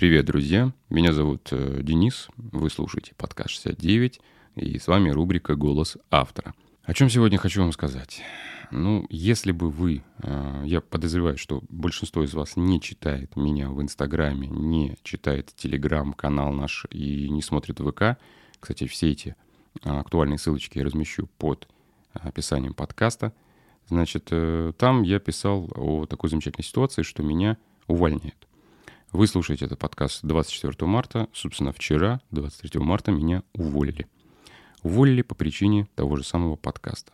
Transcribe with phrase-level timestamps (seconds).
[0.00, 0.72] Привет, друзья!
[0.88, 4.18] Меня зовут э, Денис, вы слушаете подкаст 69,
[4.56, 6.54] и с вами рубрика «Голос автора».
[6.84, 8.22] О чем сегодня хочу вам сказать?
[8.70, 13.82] Ну, если бы вы, э, я подозреваю, что большинство из вас не читает меня в
[13.82, 18.16] Инстаграме, не читает Телеграм-канал наш и не смотрит ВК,
[18.58, 19.36] кстати, все эти
[19.84, 21.68] э, актуальные ссылочки я размещу под
[22.14, 23.34] описанием подкаста,
[23.86, 24.32] значит,
[24.78, 28.46] там я писал о такой замечательной ситуации, что меня увольняют.
[29.12, 31.28] Вы слушаете этот подкаст 24 марта.
[31.32, 34.06] Собственно, вчера, 23 марта, меня уволили.
[34.84, 37.10] Уволили по причине того же самого подкаста.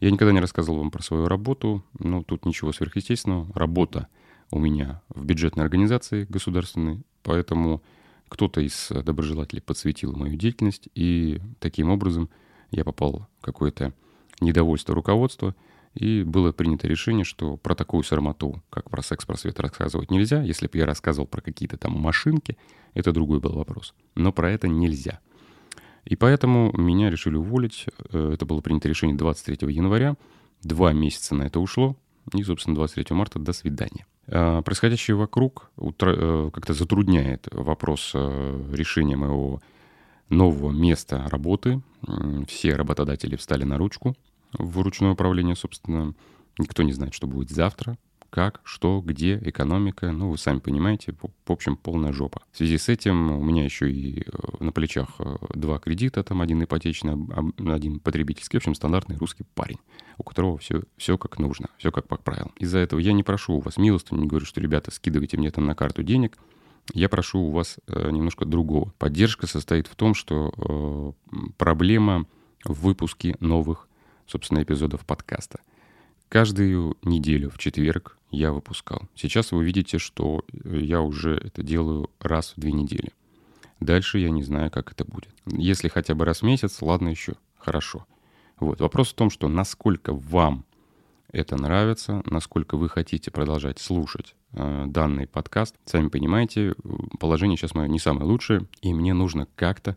[0.00, 3.50] Я никогда не рассказывал вам про свою работу, но тут ничего сверхъестественного.
[3.54, 4.08] Работа
[4.50, 7.82] у меня в бюджетной организации государственной, поэтому
[8.28, 12.28] кто-то из доброжелателей подсветил мою деятельность, и таким образом
[12.70, 13.94] я попал в какое-то
[14.42, 15.54] недовольство руководства–
[15.94, 20.42] и было принято решение, что про такую сармату, как про секс-просвет, рассказывать нельзя.
[20.42, 22.56] Если бы я рассказывал про какие-то там машинки,
[22.94, 23.94] это другой был вопрос.
[24.14, 25.20] Но про это нельзя.
[26.04, 27.86] И поэтому меня решили уволить.
[28.12, 30.16] Э, это было принято решение 23 января.
[30.62, 31.96] Два месяца на это ушло.
[32.34, 34.06] И, собственно, 23 марта до свидания.
[34.28, 39.60] А, происходящее вокруг э, как-то затрудняет вопрос э, решения моего
[40.28, 41.82] нового места работы.
[42.46, 44.14] Все работодатели встали на ручку
[44.52, 46.14] в ручное управление, собственно,
[46.58, 47.98] никто не знает, что будет завтра,
[48.30, 50.10] как, что, где, экономика.
[50.12, 52.42] Ну, вы сами понимаете, в общем, полная жопа.
[52.52, 54.24] В связи с этим у меня еще и э,
[54.60, 57.16] на плечах э, два кредита, там один ипотечный,
[57.72, 59.78] один потребительский, в общем, стандартный русский парень,
[60.16, 62.52] у которого все, все как нужно, все как по правилам.
[62.56, 65.66] Из-за этого я не прошу у вас милостыню, не говорю, что, ребята, скидывайте мне там
[65.66, 66.38] на карту денег,
[66.94, 68.94] я прошу у вас э, немножко другого.
[68.98, 71.14] Поддержка состоит в том, что
[71.58, 72.26] проблема
[72.64, 73.88] в выпуске новых
[74.30, 75.60] собственно, эпизодов подкаста.
[76.28, 79.08] Каждую неделю в четверг я выпускал.
[79.16, 83.12] Сейчас вы видите, что я уже это делаю раз в две недели.
[83.80, 85.34] Дальше я не знаю, как это будет.
[85.46, 88.06] Если хотя бы раз в месяц, ладно еще, хорошо.
[88.60, 88.80] Вот.
[88.80, 90.64] Вопрос в том, что насколько вам
[91.32, 95.74] это нравится, насколько вы хотите продолжать слушать э, данный подкаст.
[95.84, 96.74] Сами понимаете,
[97.18, 99.96] положение сейчас мое не самое лучшее, и мне нужно как-то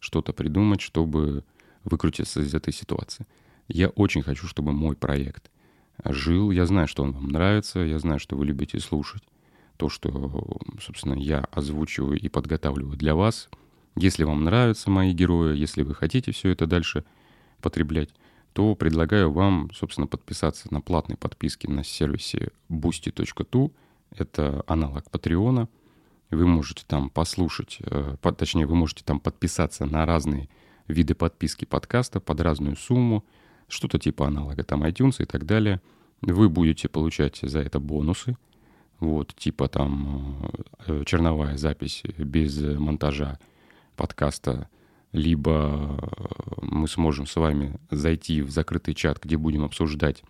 [0.00, 1.44] что-то придумать, чтобы
[1.84, 3.26] выкрутиться из этой ситуации.
[3.72, 5.50] Я очень хочу, чтобы мой проект
[6.04, 6.50] жил.
[6.50, 9.22] Я знаю, что он вам нравится, я знаю, что вы любите слушать
[9.78, 13.48] то, что, собственно, я озвучиваю и подготавливаю для вас.
[13.96, 17.04] Если вам нравятся мои герои, если вы хотите все это дальше
[17.62, 18.10] потреблять,
[18.52, 23.72] то предлагаю вам, собственно, подписаться на платной подписке на сервисе boosty.tu.
[24.14, 25.68] Это аналог Патреона.
[26.30, 30.50] Вы можете там послушать, э, точнее, вы можете там подписаться на разные
[30.88, 33.24] виды подписки подкаста под разную сумму
[33.72, 35.80] что-то типа аналога там iTunes и так далее.
[36.20, 38.36] Вы будете получать за это бонусы,
[39.00, 40.52] вот, типа там
[40.86, 43.40] э, черновая запись без монтажа
[43.96, 44.68] подкаста,
[45.10, 45.98] либо
[46.60, 50.22] мы сможем с вами зайти в закрытый чат, где будем обсуждать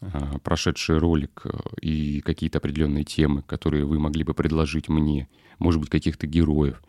[0.00, 1.50] э, прошедший ролик э,
[1.82, 6.82] и какие-то определенные темы, которые вы могли бы предложить мне, может быть, каких-то героев.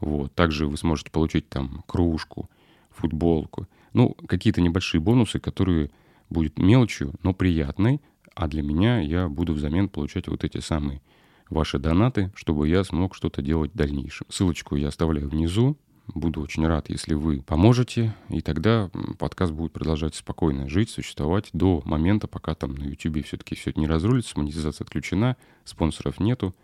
[0.00, 0.34] Вот.
[0.34, 2.50] Также вы сможете получить там кружку,
[2.90, 3.68] футболку.
[3.94, 5.90] Ну, какие-то небольшие бонусы, которые
[6.28, 8.02] будут мелочью, но приятной,
[8.34, 11.00] а для меня я буду взамен получать вот эти самые
[11.48, 14.26] ваши донаты, чтобы я смог что-то делать в дальнейшем.
[14.28, 15.78] Ссылочку я оставляю внизу.
[16.08, 21.80] Буду очень рад, если вы поможете, и тогда подкаст будет продолжать спокойно жить, существовать до
[21.86, 26.54] момента, пока там на YouTube все-таки все это не разрулится, монетизация отключена, спонсоров нету.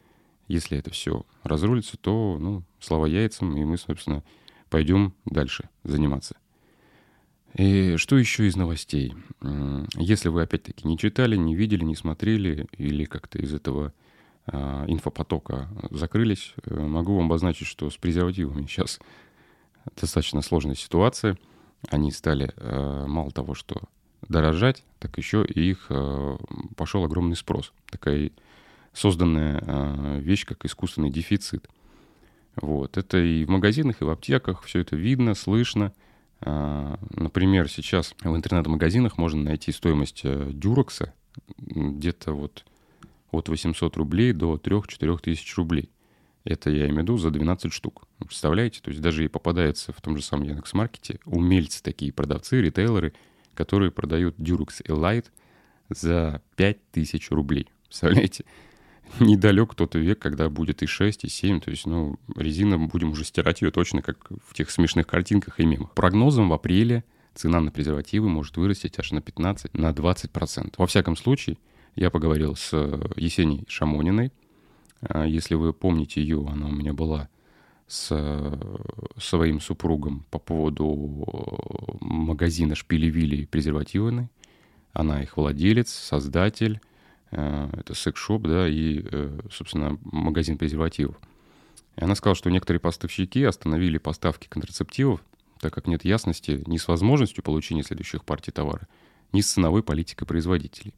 [0.47, 4.25] Если это все разрулится, то, ну, слава яйцам, и мы, собственно,
[4.69, 6.37] пойдем дальше заниматься.
[7.55, 9.15] И что еще из новостей?
[9.97, 13.93] Если вы опять-таки не читали, не видели, не смотрели или как-то из этого
[14.47, 19.00] а, инфопотока закрылись, э, могу вам обозначить, что с презервативами сейчас
[20.00, 21.37] достаточно сложная ситуация.
[21.89, 23.83] Они стали э, мало того, что
[24.28, 26.37] дорожать, так еще и их э,
[26.77, 27.72] пошел огромный спрос.
[27.91, 28.30] Такая
[28.92, 31.69] созданная вещь, как искусственный дефицит–
[32.57, 32.97] вот.
[32.97, 35.92] Это и в магазинах, и в аптеках все это видно, слышно.
[36.42, 41.13] А, например, сейчас в интернет-магазинах можно найти стоимость э, дюрекса
[41.59, 42.65] где-то вот
[43.31, 45.91] от 800 рублей до 3-4 тысяч рублей.
[46.45, 48.09] Это я имею в виду за 12 штук.
[48.19, 48.81] Представляете?
[48.83, 53.13] То есть даже и попадается в том же самом Яндекс.Маркете умельцы такие, продавцы, ритейлеры,
[53.54, 55.27] которые продают Durex Elite
[55.91, 57.69] за 5000 рублей.
[57.87, 58.45] Представляете?
[59.21, 61.60] недалек тот век, когда будет и 6, и 7.
[61.60, 65.66] То есть, ну, резина, будем уже стирать ее точно, как в тех смешных картинках и
[65.66, 65.92] мемах.
[65.92, 67.04] Прогнозом в апреле
[67.34, 70.74] цена на презервативы может вырасти аж на 15, на 20%.
[70.77, 71.59] Во всяком случае,
[71.97, 72.72] я поговорил с
[73.16, 74.33] Есенией Шамониной,
[75.01, 77.28] А если вы помните ее, она у меня была
[77.86, 78.59] с
[79.18, 84.28] своим супругом по поводу магазина Шпили-Вилли презервативный.
[84.92, 86.80] Она их владелец, создатель.
[87.30, 91.16] Э, это секс-шоп, да, и, э, собственно, магазин презервативов.
[91.97, 95.22] И она сказала, что некоторые поставщики остановили поставки контрацептивов,
[95.60, 98.88] так как нет ясности ни с возможностью получения следующих партий товара,
[99.32, 100.94] ни с ценовой политикой производителей.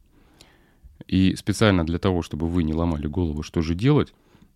[1.07, 4.13] И специально для того, чтобы вы не ломали голову, что же делать,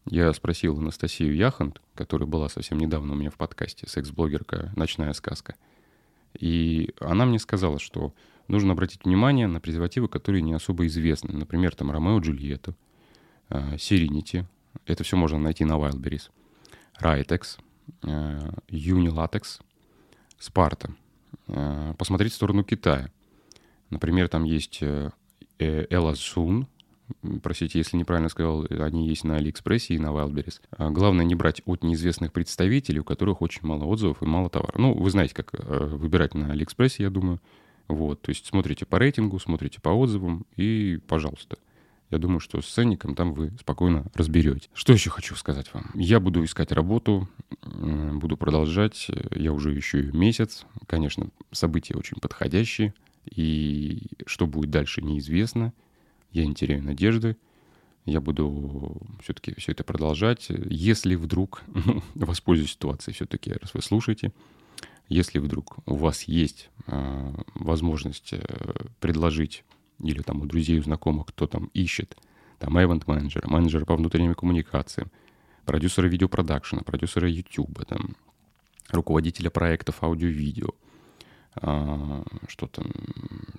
[0.09, 5.56] я спросил Анастасию Яхант, которая была совсем недавно у меня в подкасте, секс-блогерка «Ночная сказка».
[6.39, 8.13] И она мне сказала, что
[8.48, 11.34] нужно обратить внимание на презервативы, которые не особо известны.
[11.34, 12.76] Например, там Ромео Джульетта,
[13.50, 14.46] Serenity.
[14.86, 16.30] Это все можно найти на Wildberries.
[17.02, 17.60] Ritex,
[18.02, 19.62] Unilatex,
[20.40, 20.94] Sparta.
[21.98, 23.12] Посмотреть в сторону Китая.
[23.90, 24.84] Например, там есть
[25.60, 26.68] Элазун,
[27.42, 30.60] простите, если неправильно сказал, они есть на Алиэкспрессе и на Wildberries.
[30.72, 34.74] А главное не брать от неизвестных представителей, у которых очень мало отзывов и мало товара.
[34.78, 37.40] Ну, вы знаете, как э, выбирать на Алиэкспрессе, я думаю.
[37.88, 41.57] Вот, то есть смотрите по рейтингу, смотрите по отзывам и, пожалуйста,
[42.10, 44.69] я думаю, что с ценником там вы спокойно разберете.
[44.74, 45.92] Что еще хочу сказать вам?
[45.94, 47.28] Я буду искать работу,
[47.62, 49.07] буду продолжать.
[49.36, 50.66] Я уже ищу месяц.
[50.86, 52.94] Конечно, события очень подходящие.
[53.25, 55.74] И что будет дальше, неизвестно.
[56.31, 57.36] Я не теряю надежды.
[58.06, 60.48] Я буду все-таки все это продолжать.
[60.50, 64.31] Если вдруг, ну, воспользуюсь ситуацией все-таки, раз вы слушаете,
[65.07, 68.39] если вдруг у вас есть э, возможность э,
[69.00, 69.63] предложить
[70.00, 72.18] или там у друзей, у знакомых, кто там ищет,
[72.59, 75.12] там event менеджера, менеджера по внутренним коммуникациям,
[75.65, 78.15] продюсера видеопродакшена, продюсера YouTube, там,
[78.89, 80.69] руководителя проектов аудио-видео–
[81.62, 82.86] а, что там,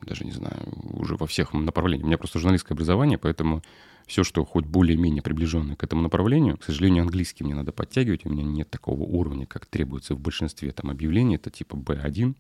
[0.03, 0.63] даже не знаю,
[0.93, 2.05] уже во всех направлениях.
[2.05, 3.63] У меня просто журналистское образование, поэтому
[4.09, 8.31] все, что хоть более-менее приближенное к этому направлению, к сожалению, английский мне надо подтягивать, у
[8.31, 12.35] меня нет такого уровня, как требуется в большинстве там объявлений, это типа B1,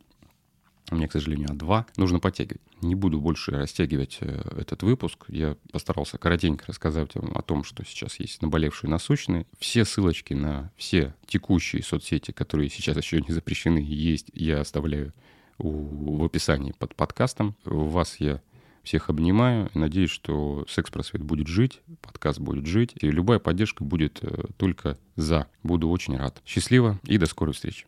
[0.90, 1.84] у меня, к сожалению, А2.
[1.98, 2.62] Нужно подтягивать.
[2.80, 5.26] Не буду больше растягивать э, этот выпуск.
[5.28, 9.44] Я постарался коротенько рассказать вам о том, что сейчас есть наболевшие насущные.
[9.58, 15.12] Все ссылочки на все текущие соцсети, которые сейчас еще не запрещены, есть, я оставляю
[15.58, 17.54] в описании под подкастом.
[17.64, 18.40] Вас я
[18.88, 24.18] всех обнимаю и надеюсь, что секс-просвет будет жить, подкаст будет жить, и любая поддержка будет
[24.22, 25.46] э, только за.
[25.62, 26.40] Буду очень рад.
[26.46, 27.86] Счастливо и до скорой встречи.